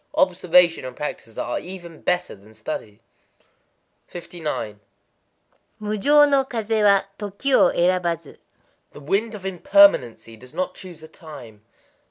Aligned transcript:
Observation 0.15 0.83
and 0.83 0.95
practice 0.95 1.37
are 1.37 1.59
even 1.59 2.01
better 2.01 2.33
than 2.35 2.55
study. 2.55 3.01
59.—Mujō 4.11 4.81
no 6.27 6.43
kazé 6.45 6.83
wa, 6.83 7.03
toki 7.19 7.51
erabazu. 7.51 8.35
The 8.93 8.99
Wind 8.99 9.35
of 9.35 9.45
Impermanency 9.45 10.35
does 10.37 10.55
not 10.55 10.73
choose 10.73 11.03
a 11.03 11.07
time. 11.07 11.61